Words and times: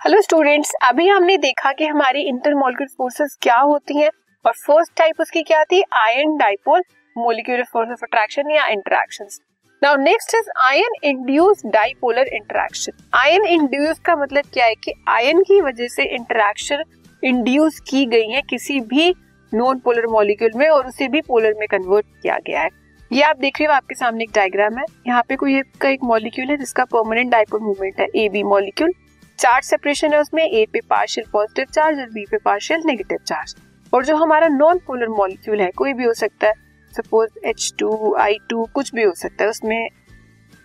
Hello 0.00 0.20
students 0.20 0.70
अभी 0.82 1.06
हमने 1.08 1.36
देखा 1.36 1.70
कि 1.72 1.86
हमारी 1.86 2.20
इंटरमोलिकुलर 2.28 2.88
फोर्सेस 2.98 3.36
क्या 3.42 3.56
होती 3.58 3.96
हैं 3.98 4.08
और 4.44 4.52
फ़र्स्ट 4.56 4.92
टाइप 4.96 5.20
उसकी 5.20 5.42
क्या 5.42 5.62
थी? 5.64 5.82
Ion 5.94 6.36
dipole 6.36 6.82
molecular 7.16 7.62
force 7.62 7.90
of 7.90 8.04
attraction 8.04 8.50
या 8.50 8.66
interactions 8.66 9.38
now 9.82 9.96
next 9.96 10.34
is 10.34 10.48
ion 10.66 10.94
induce 11.04 11.62
dipolar 11.66 12.28
interaction 12.28 12.92
ion 13.14 13.44
induce 13.46 13.98
का 13.98 14.16
मतलब 14.16 14.44
क्या 14.52 14.66
है 14.66 14.74
कि 14.74 14.92
आयन 15.08 15.42
की 15.42 15.60
वजह 15.60 15.88
से 15.88 16.04
इंटरेक्शन 16.14 16.82
इंड्यूस 17.22 17.80
की 17.80 18.04
गई 18.06 18.28
है 18.28 18.42
किसी 18.50 18.80
भी 18.86 19.14
नॉन 19.52 19.78
पोलर 19.78 20.06
मॉलिक्यूल 20.06 20.52
में 20.56 20.68
और 20.68 20.86
उसे 20.86 21.08
भी 21.08 21.20
पोलर 21.20 21.54
में 21.58 21.66
कन्वर्ट 21.68 22.06
किया 22.22 22.38
गया 22.46 22.60
है। 22.60 22.68
ये 23.10 23.22
आप 23.22 23.36
देख 23.36 23.60
रहे 23.60 23.66
हो, 23.66 23.72
आपके 23.72 23.94
सामने 23.94 24.24
एक 24.24 24.30
डायग्राम 24.34 24.78
है। 24.78 24.84
यहाँ 25.06 25.22
पे 25.28 25.36
कोई 25.36 25.60
का 25.80 25.88
एक 25.88 26.04
मॉलिक्यूल 26.04 26.50
है 26.50 26.56
जिसका 26.56 26.84
परमानेंट 26.86 27.30
डाइपोल 27.32 27.60
मूवमेंट 27.60 28.00
है 28.00 28.06
A 28.16 28.28
B 28.28 28.42
molecule 28.46 28.92
charge 29.40 29.64
separation 29.64 30.12
है 30.12 30.20
उसमें 30.20 30.42
ए 30.44 30.66
पे 30.72 30.80
पार्शियल 30.80 31.26
पॉजिटिव 31.32 31.64
चार्ज 31.64 31.98
और 31.98 32.06
बी 32.06 32.24
पे 32.30 32.38
पार्शियल 32.38 32.82
नेगेटिव 32.86 33.18
चार्ज 33.26 33.54
और 33.94 34.04
जो 34.04 34.16
हमारा 34.16 34.48
नॉन 34.48 34.78
पोलर 34.78 35.08
मॉलिक्यूल 35.08 35.60
है, 35.60 35.70
कोई 35.70 35.92
भी 35.92 36.04
हो 36.04 36.14
सकता 36.14 36.46
है. 36.46 36.54
Suppose 36.92 37.46
H 37.46 37.72
two 37.78 38.14
I 38.14 38.36
two 38.50 38.64
कुछ 38.74 38.94
भी 38.94 39.02
हो 39.02 39.12
सकता 39.14 39.44
है, 39.44 39.50
उसमें 39.50 39.88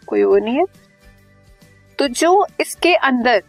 कोई 0.07 0.23
वो 0.23 0.37
नहीं 0.37 0.57
है. 0.57 0.65
तो 1.99 2.07
जो 2.07 2.45
इसके 2.59 2.93
अंदर 2.95 3.43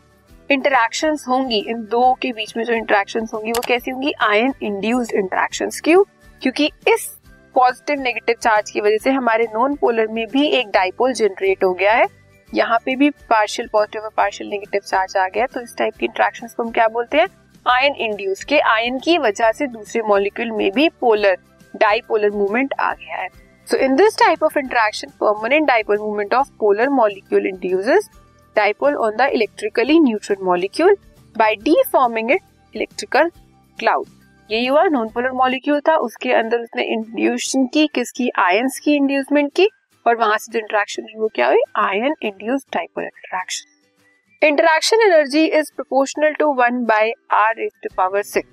इंटरेक्शन 0.51 1.17
होंगी, 1.29 1.59
इन 1.69 1.83
दो 1.85 2.13
के 2.15 2.33
बीच 2.33 2.57
में 2.57 2.65
जो 2.65 2.73
इंटरेक्शन 2.73 3.27
होंगी, 3.35 3.51
वो 3.51 3.63
कैसी 3.69 3.91
होंगी? 3.91 4.13
आयन 4.21 4.53
इंड्यूस्ड 4.63 5.13
इंटरेक्शन 5.13 5.71
क्यों? 5.85 6.05
क्योंकि 6.43 6.71
इस 6.89 7.09
पॉजिटिव 7.55 8.01
नेगेटिव 8.01 8.35
चार्ज 8.43 8.71
की 8.71 8.81
वजह 8.81 8.99
से 8.99 9.11
हमारे 9.11 9.45
नॉन 9.55 9.75
पोलर 9.75 10.07
में 10.07 10.27
भी 10.27 10.47
एक 10.47 10.69
डाइपोल 10.69 11.13
जनरेट 11.13 11.65
हो 11.65 11.73
गया 11.75 11.93
है. 11.93 12.07
यहाँ 12.53 12.79
पे 12.85 12.95
भी 12.97 13.11
पार्शियल 13.31 13.69
पॉजिटिव 13.69 14.03
और 14.03 14.11
पार्शियल 14.17 14.51
नेगेटिव 14.51 14.81
चार्ज 14.81 15.17
आ 15.17 15.27
गया 15.29 15.47
तो 15.47 15.61
इस 15.61 15.75
टाइप 15.79 15.97
की 15.97 16.07
इंट्रैक्शन 16.07 16.47
को 16.47 16.63
हम 16.63 16.71
क्या 16.71 16.89
बोलते 16.89 17.19
हैं? 17.19 17.27
आयन 17.67 17.95
इंड्यूस 18.01 18.45
के 18.45 18.59
आयन 18.61 18.99
की 18.99 19.17
वजह 19.19 19.53
से 19.53 19.67
दूसरे 19.67 20.03
मॉलिक्यूल 20.03 20.51
में 20.51 20.71
भी 20.73 20.89
पोलर 21.01 21.37
डाइपोलर 21.75 22.31
मूवमेंट 22.31 22.75
आ 22.81 22.93
गया 22.95 23.17
है। 23.17 23.29
So 23.69 23.77
in 23.77 23.97
this 23.97 24.19
type 24.19 24.45
of 24.45 24.59
interaction 24.59 25.09
permanent 25.21 25.67
dipole 25.69 25.99
movement 25.99 26.35
of 26.35 26.51
polar 26.61 26.89
molecule 26.89 27.47
induces 27.47 28.11
dipole 28.57 28.97
on 28.97 29.17
the 29.17 29.29
electrically 29.33 29.99
neutral 30.01 30.45
molecule 30.45 30.97
by 31.37 31.55
deforming 31.63 32.31
it 32.31 32.43
electrical 32.75 33.31
cloud 33.79 34.07
ये 34.51 34.67
हुआ 34.67 34.83
नॉन 34.85 35.09
पोलर 35.09 35.33
मॉलिक्यूल 35.33 35.81
था, 35.81 35.97
उसके 35.97 36.33
अंदर 36.33 36.59
उसने 36.59 36.83
इंड्यूशन 36.85 37.67
की, 37.67 37.87
किसकी? 37.87 38.31
आयंस 38.39 38.79
की 38.79 38.95
इंड्यूसमेंट 38.95 39.51
की। 39.57 39.69
और 40.07 40.17
वहाँ 40.17 40.39
से 40.39 40.53
जो 40.53 40.59
इंटरेक्शन 40.59 41.07
वो 41.17 41.29
क्या 41.35 41.47
हुई 41.47 41.61
ion 41.77 42.15
induce 42.23 42.67
dipole 42.73 43.05
interaction 43.05 44.47
interaction 44.47 45.01
energy 45.03 45.45
is 45.47 45.71
proportional 45.77 46.35
to 46.35 46.53
one 46.55 46.85
by 46.85 47.13
R 47.35 47.61
is 47.61 47.73
to 47.83 47.95
power 47.97 48.23
six 48.23 48.51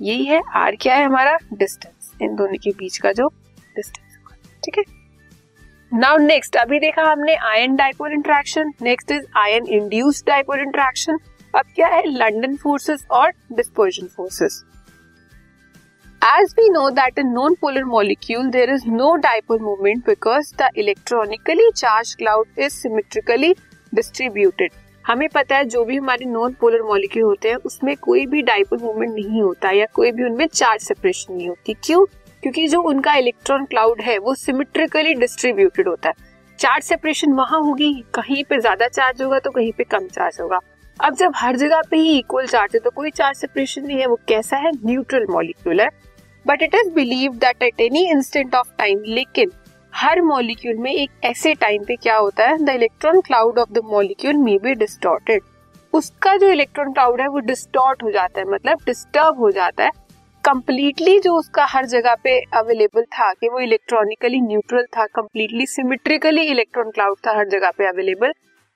यही 0.00 0.24
है 0.24 0.40
आर 0.54 0.76
क्या 0.76 0.94
है 0.94 1.04
हमारा? 1.04 1.36
डिस्टेंस 1.52 2.12
इन 2.22 2.36
दोनों 2.36 2.58
के 2.64 2.70
बीच 2.70 2.96
का 2.98 3.12
जो 3.12 3.26
डिस्टेंस 3.76 4.16
ठीक 4.64 4.78
है? 4.78 4.84
नाउ 5.92 6.16
नेक्स्ट 6.16 6.56
अभी 6.56 6.78
देखा 6.80 7.02
हमने 7.02 7.34
ion 7.48 7.76
dipole 7.76 8.12
interaction 8.12 8.72
next 8.82 9.10
is 9.10 9.26
ion 9.36 9.66
induced 9.68 10.26
dipole 10.26 10.60
interaction 10.60 11.18
अब 11.54 11.72
क्या 11.74 11.88
है? 11.88 12.02
लंडन 12.06 12.56
फोर्सेस 12.56 13.06
और 13.10 13.32
dispersion 13.52 14.06
forces 14.06 14.62
As 16.22 16.54
we 16.54 16.68
know 16.68 16.90
that 16.90 17.16
in 17.16 17.32
non-polar 17.32 17.86
molecule, 17.86 18.50
there 18.50 18.70
is 18.70 18.84
no 18.84 19.16
dipole 19.16 19.58
moment 19.58 20.04
because 20.04 20.52
the 20.52 20.68
electronically 20.74 21.68
charged 21.74 22.18
cloud 22.18 22.46
is 22.58 22.74
symmetrically 22.74 23.56
distributed. 23.92 24.70
हमें 25.04 25.28
पता 25.34 25.56
है 25.56 25.64
जो 25.64 25.84
भी 25.84 25.96
हमारे 25.96 26.24
नॉन 26.24 26.54
पोलर 26.60 26.82
मॉलिक्यूल 26.82 27.24
होते 27.24 27.48
हैं, 27.48 27.56
उसमें 27.56 27.96
कोई 27.96 28.26
भी 28.26 28.42
डाइपोल 28.42 28.78
मूवमेंट 28.82 29.12
नहीं 29.14 29.42
होता 29.42 29.70
या 29.70 29.86
कोई 29.94 30.12
भी 30.12 30.24
उनमें 30.24 30.46
चार्ज 30.46 30.82
सेपरेशन 30.82 31.34
नहीं 31.34 31.48
होती। 31.48 31.74
क्यों? 31.84 32.04
क्योंकि 32.42 32.66
जो 32.68 32.82
उनका 32.82 33.14
इलेक्ट्रॉन 33.14 33.64
क्लाउड 33.64 34.00
है, 34.00 34.18
वो 34.18 34.34
सिमेट्रिकली 34.34 35.14
डिस्ट्रीब्यूटेड 35.14 35.88
होता 35.88 36.08
है। 36.08 36.14
चार्ज 36.58 36.84
सेपरेशन 36.84 37.32
वहाँ 37.32 37.60
होगी, 37.60 37.92
कहीं 38.14 38.44
पे 38.44 38.60
ज़्यादा 38.60 38.88
चार्ज 38.88 39.22
होगा 39.22 39.38
तो 39.38 39.50
कहीं 39.50 39.72
पे 39.72 39.84
कम 39.84 40.08
चार्ज 40.08 40.40
होगा। 40.40 40.60
अब 41.04 41.14
जब 41.16 41.32
हर 41.36 41.56
जगह 41.56 41.82
पे 41.90 41.96
ही 41.96 42.18
इक्वल 42.18 42.46
चार्ज 42.46 42.74
है 42.74 42.80
तो 42.80 42.90
कोई 42.90 43.10
चार्ज 43.10 43.36
सेपरेशन 43.36 43.86
नहीं 43.86 43.98
है, 43.98 44.06
वो 44.06 44.18
कैसा 44.28 44.56
है? 44.56 44.70
न्यूट्रल 44.84 45.26
मॉलिक्यूल 45.30 45.80
है। 45.80 45.88
But 46.46 46.62
it 46.62 46.74
is 46.74 46.92
believe 46.94 47.32
that 47.36 47.62
at 47.62 47.80
any 47.80 48.08
instant 48.10 48.54
of 48.54 48.68
time 48.78 49.02
लेकिन 49.06 49.50
हर 49.92 50.20
मॉलिक्यूल 50.22 50.76
में 50.76 50.92
एक 50.92 51.10
ऐसे 51.24 51.54
टाइम 51.54 51.84
पे 51.84 51.96
क्या 51.96 52.16
होता 52.16 52.46
है? 52.46 52.56
The 52.58 52.68
electron 52.68 53.20
cloud 53.20 53.58
of 53.58 53.72
the 53.72 53.80
molecule 53.86 54.36
may 54.36 54.58
be 54.58 54.74
distorted 54.76 55.42
उसका 55.92 56.36
जो 56.36 56.48
इलेक्ट्रॉन 56.48 56.92
क्लाउड 56.92 57.20
है, 57.20 57.26
वो 57.28 57.38
डिस्टॉर्ट 57.40 58.02
हो 58.02 58.10
जाता 58.10 58.40
है 58.40 58.46
मतलब 58.48 58.78
डिस्टर्ब 58.86 59.38
हो 59.38 59.50
जाता 59.50 59.84
है। 59.84 59.90
कंप्लीटली 60.44 61.18
जो 61.20 61.34
उसका 61.34 61.64
हर 61.64 61.86
जगह 61.86 62.14
पे 62.24 62.38
अवेलेबल 62.56 63.02
था 63.14 63.32
कि 63.32 63.48
वो 63.48 63.60
इलेक्ट्रॉनिकली 63.60 64.40
न्यूट्रल 64.40 64.84
था 64.96 65.06
कंप्लीटली 65.06 65.66
सिमेट्रिकली 65.66 66.42
इलेक्ट्रॉन 66.42 66.90
क्लाउड 66.90 67.16
था 67.26 67.36
हर 67.38 67.48
जगह 67.48 67.70
पे 67.78 67.86
अवेलेबल 67.88 68.32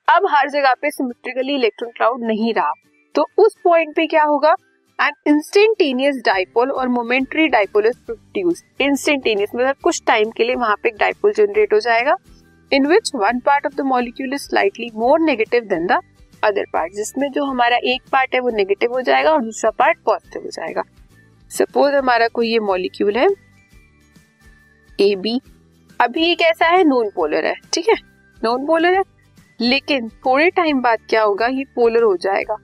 अब 0.09 0.27
हर 0.31 0.51
जगह 0.51 0.75
पे 0.83 0.91
सिमेट्रिकली 0.91 1.55
इलेक्ट्रॉन 1.55 1.91
क्लाउड 1.97 2.25
नहीं 2.25 2.53
रहा। 2.55 2.73
तो 3.15 3.27
उस 3.39 3.57
पॉइंट 3.65 3.95
पे 3.97 4.07
क्या 4.07 4.25
होगा? 4.25 4.55
एंड 4.99 5.15
इंस्टेंटेनियस 5.27 6.17
डाइपोल 6.27 6.71
और 6.71 6.89
momentary 6.89 7.47
dipole 7.49 7.87
is 7.87 7.97
produce 8.07 8.63
instantaneous 8.81 9.51
मतलब 9.55 9.77
कुछ 9.83 10.03
टाइम 10.07 10.31
के 10.31 10.45
लिए 10.45 10.57
वहाँ 10.57 10.77
पे 10.83 10.89
एक 10.89 10.97
डाइपोल 10.97 11.33
जनरेट 11.33 11.73
हो 11.73 11.79
जाएगा 11.81 12.17
in 12.73 12.87
which 12.87 13.11
one 13.15 13.39
part 13.41 13.67
of 13.67 13.75
the 13.75 13.81
molecule 13.87 14.35
is 14.35 14.43
slightly 14.43 14.91
more 14.95 15.21
negative 15.21 15.65
than 15.65 15.87
the 15.87 16.01
other 16.43 16.65
part 16.73 16.93
जिसमें 16.93 17.31
जो 17.33 17.45
हमारा 17.45 17.77
एक 17.85 18.03
पार्ट 18.13 18.35
है 18.35 18.41
वो 18.41 18.51
नेगेटिव 18.51 18.93
हो 18.93 19.01
जाएगा 19.01 19.33
और 19.33 19.43
दूसरा 19.45 19.71
पार्ट 19.71 19.99
पॉजिटिव 20.07 20.43
हो 20.43 20.51
जाएगा। 20.51 20.83
सपोज़ 21.51 21.95
हमारा 21.95 22.29
कोई 22.29 22.49
ये 22.49 22.59
मॉलिक्यूल 22.61 23.17
है 23.17 23.29
ए 24.99 25.15
बी 25.17 25.41
अभी 26.01 26.27
ये 26.27 26.35
कैसा 26.35 26.67
है? 26.67 26.83
नॉन 26.85 27.11
पोलर 27.11 27.47
है, 27.47 27.55
ठीक 27.73 27.89
है? 27.89 27.95
नॉन 28.39 28.67
पोलर 28.67 28.95
है। 28.95 29.03
लेकिन 29.61 30.09
थोड़े 30.27 30.49
टाइम 30.51 30.81
बाद 30.83 30.99
क्या 31.09 31.23
होगा? 31.23 31.47
ये 31.47 31.65
पोलर 31.75 32.03
हो 32.03 32.17
जाएगा। 32.17 32.57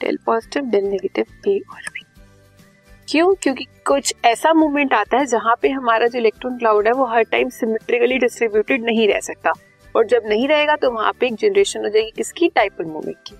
Del 0.00 0.18
positive 0.26 0.70
del 0.70 0.84
negative 0.84 1.24
A 1.48 1.58
और 1.70 1.88
बी 1.88 2.04
क्यों? 3.08 3.34
क्योंकि 3.34 3.64
कुछ 3.86 4.14
ऐसा 4.24 4.52
मूवमेंट 4.54 4.92
आता 4.94 5.18
है 5.18 5.26
जहाँ 5.26 5.54
पे 5.62 5.68
हमारा 5.70 6.06
जो 6.06 6.18
इलेक्ट्रॉन 6.18 6.56
क्लाउड 6.58 6.86
है, 6.86 6.92
वो 6.92 7.04
हर 7.06 7.22
टाइम 7.22 7.48
सिमेट्रिकली 7.50 8.18
डिस्ट्रीब्यूटेड 8.18 8.84
नहीं 8.84 9.08
रह 9.08 9.20
सकता। 9.20 9.52
और 9.94 10.06
जब 10.06 10.22
नहीं 10.26 10.48
रहेगा 10.48 10.76
तो 10.76 10.90
वहाँ 10.90 11.12
पे 11.20 11.26
एक 11.26 11.34
जनरेशन 11.34 11.80
हो 11.80 11.88
जाएगी 11.88 12.10
किसकी? 12.16 12.48
डाइपोल 12.48 12.86
मूवमेंट 12.86 13.16
की। 13.26 13.36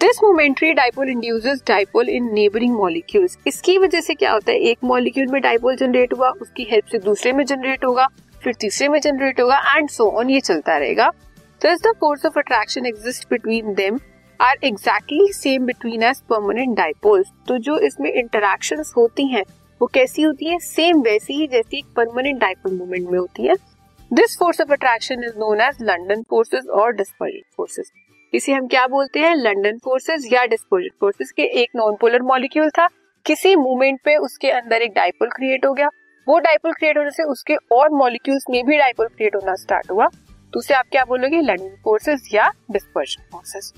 This 0.00 0.22
momentary 0.22 0.72
dipole 0.72 1.08
induces 1.08 1.62
dipole 1.68 2.08
in 2.08 2.32
neighbouring 2.34 2.74
molecules 2.74 3.36
इसकी 3.46 3.76
वजह 3.78 4.00
से 4.00 4.14
क्या 4.14 4.32
होता 4.32 4.52
है? 4.52 4.58
एक 4.60 4.78
मॉलिक्यूल 4.84 5.26
में 5.26 5.40
डाइपोल 5.42 5.76
जनरेट 5.76 6.14
हुआ, 6.14 6.30
उसकी 6.32 6.66
हेल्प 6.70 6.86
से 6.92 6.98
दूसरे 6.98 7.32
में 7.32 7.44
जनरेट 7.44 7.84
होगा, 7.84 8.06
फिर 8.42 8.54
तीसरे 8.54 8.88
में 8.88 8.98
जनरेट 9.00 9.40
होगा 9.40 9.58
एंड 9.76 9.88
सो 9.90 10.10
ऑन 10.10 10.30
ये 10.30 10.40
चलता 10.40 10.76
रहेगा। 10.76 11.10
तो 11.60 11.68
is 11.68 11.82
the 11.82 11.92
force 12.00 12.26
of 12.26 12.38
attraction 12.38 12.86
exist 12.86 13.28
between 13.30 13.74
them 13.74 13.98
are 14.40 14.58
exactly 14.64 15.32
same 15.32 15.64
between 15.66 16.02
as 16.02 16.20
permanent 16.30 16.76
dipoles 16.76 17.26
तो 17.48 17.56
जो 17.58 17.78
इसमें 17.78 18.10
इंटरेक्शन 18.10 18.82
होती 18.96 19.26
हैं, 19.26 19.42
वो 19.80 19.86
कैसी 19.86 20.22
होती 20.22 20.46
है? 20.46 20.58
सेम 20.58 21.00
वैसी 21.00 21.34
ही 21.34 21.46
जैसी 21.46 21.78
एक 21.78 21.86
परमानेंट 21.96 22.38
डाइपोल 22.40 22.72
मूवमेंट 22.72 23.10
में 23.10 23.18
होती 23.18 23.46
है। 23.46 23.54
This 24.10 24.36
force 24.38 24.60
of 24.60 24.72
attraction 24.72 25.24
is 25.24 25.36
known 25.38 25.60
as 25.60 25.82
London 25.82 26.22
forces 26.30 26.66
और 26.66 26.92
डिस्पर्जन 26.92 27.42
फोर्सेस 27.56 27.90
इसे 28.32 28.52
हम 28.52 28.66
क्या 28.66 28.86
बोलते 28.86 29.20
हैं? 29.20 29.34
लंडन 29.36 29.78
फोर्सेज 29.84 30.28
या 30.32 30.44
डिस्पर्जन 30.46 30.96
फोर्सेस 31.00 31.32
के 31.32 31.42
एक 31.62 31.70
नॉन 31.76 31.96
पोलर 32.00 32.22
मॉलिक्यूल 32.22 32.70
था। 32.70 32.86
किसी 33.26 33.54
मूवमेंट 33.56 34.00
पे 34.04 34.16
उसके 34.18 34.50
अंदर 34.52 34.82
एक 34.82 34.94
डाइपोल 34.94 35.28
क्रिएट 35.28 35.66
हो 35.66 35.72
गया। 35.72 35.88
वो 36.26 36.38
डाइपोल 36.38 36.72
क्रिएट 36.72 36.98
होने 36.98 37.10
से 37.10 37.24
उसके 37.32 37.56
और 37.72 37.92
मॉलिक्यूल्स 37.94 38.44
में 38.50 38.64
भी 38.66 38.78
डाइपोल 38.78 39.08
क्रिएट 39.08 39.36
होना 39.36 39.54
स्टार्ट 39.56 39.90
हुआ। 39.90 40.08
तो 40.52 40.58
उसे 40.58 40.74
आप 40.74 40.88
क्या 40.90 41.04
बोलोगे? 41.04 41.40
लंडन 41.42 41.76
फोर्सेज 41.84 42.28
या 42.34 42.50
dispersion 42.70 43.28
forces 43.32 43.72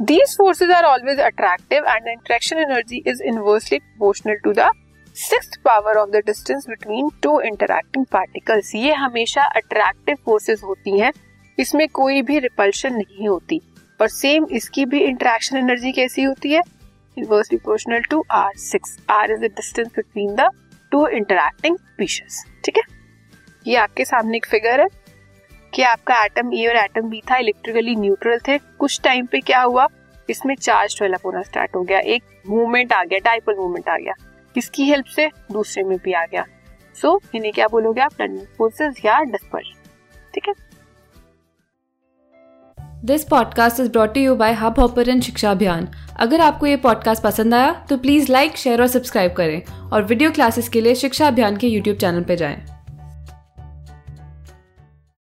these 0.00 0.34
forces 0.36 0.70
are 0.70 0.84
always 0.84 1.20
attractive 1.20 1.84
and 1.88 2.08
interaction 2.08 2.58
energy 2.58 3.02
is 3.06 3.22
inversely 3.22 3.78
proportional 3.78 4.34
to 4.44 4.52
the 4.52 4.68
six 5.16 5.56
power 5.64 5.96
of 5.96 6.10
the 6.10 6.20
distance 6.26 6.66
between 6.68 7.08
two 7.22 7.40
interacting 7.40 8.04
particles 8.12 8.74
ये 8.74 8.92
हमेशा 8.94 9.44
अट्रैक्टिव 9.56 10.16
फोर्सेज 10.24 10.60
होती 10.64 10.98
हैं। 10.98 11.12
इसमें 11.58 11.86
कोई 11.88 12.22
भी 12.22 12.38
रिपल्शन 12.38 12.94
नहीं 12.94 13.28
होती। 13.28 13.60
और 14.00 14.08
सेम 14.08 14.46
इसकी 14.50 14.84
भी 14.84 15.00
इंट्रैक्शन 15.00 15.56
एनर्जी 15.56 15.92
कैसी 15.92 16.22
होती 16.22 16.52
है? 16.52 16.60
Inversely 17.16 17.58
proportional 17.58 18.02
to 18.10 18.22
R 18.32 18.52
six 18.58 18.96
R 19.10 19.32
is 19.32 19.40
the 19.40 19.50
distance 19.56 19.88
between 19.96 20.34
the 20.34 20.50
two 20.92 21.06
ठीक 21.06 22.76
है? 22.76 22.82
ये 23.66 23.76
आपके 23.76 24.04
सामने 24.04 24.36
एक 24.36 24.46
फिगर 24.46 24.80
है। 24.80 24.86
कि 25.76 25.82
आपका 25.82 26.24
एटम 26.24 26.52
ए 26.54 26.66
और 26.66 26.76
एटम 26.76 27.08
बी 27.10 27.20
था 27.30 27.36
इलेक्ट्रिकली 27.36 27.94
न्यूट्रल 27.96 28.38
थे 28.48 28.58
कुछ 28.58 29.00
टाइम 29.04 29.26
पे 29.26 29.40
क्या 29.40 29.60
हुआ? 29.62 29.86
इसमें 30.30 30.54
चार्ज 30.54 30.98
डेवलप 31.02 31.26
होना 31.26 31.42
स्टार्ट 31.42 31.74
हो 31.74 31.82
गया। 31.82 31.98
एक 31.98 32.22
मूवमेंट 32.48 32.92
आ 32.92 33.04
गया 33.04 33.18
टाइपल 33.18 33.54
मूवमेंट 33.54 33.88
आ 33.88 33.96
गया। 33.96 34.12
किसकी 34.54 34.84
हेल्प 34.84 35.06
से? 35.06 35.26
दूसरे 35.52 35.82
में 35.84 35.98
भी 36.04 36.12
आ 36.12 36.24
गया। 36.26 36.44
सो 37.02 37.20
so, 37.24 37.34
इन्हें 37.34 37.52
क्या 37.52 37.66
बोलोगे 37.68 38.00
आप? 38.00 38.12
फोर्सेस 38.58 39.04
या 39.04 39.20
डिस्पर्जन 39.22 39.88
ठीक 40.34 40.48
है? 40.48 40.54
This 43.04 43.24
podcast 43.24 43.80
is 43.80 43.90
brought 43.92 44.16
you 44.16 44.34
by 44.34 44.52
Hub 44.52 44.80
Hopper 44.80 45.20
Shiksha 45.20 45.50
Abhiyan 45.50 45.88
अगर 46.20 46.40
आपको 46.40 46.66
ये 46.66 46.76
पॉडकास्ट 46.76 47.22
पसंद 47.22 47.54
आया 47.54 47.72
तो 47.90 47.98
प्लीज़ 47.98 48.32
लाइक 48.32 48.56
शेयर 48.56 48.80
और 48.80 48.86
सब्सक्राइब 48.86 49.32
करें। 49.32 49.90
और 49.90 50.04
वीडियो 50.04 50.30
क्लासेस 50.30 50.68
के 50.68 50.80
लिए 50.80 50.94
शिक्षा 50.94 51.26
अभियान 51.28 51.56
के 51.56 51.66
यूट्यूब 51.66 51.96
चैनल 51.96 52.22
पर 52.22 52.34
जाएँ। 52.34 52.75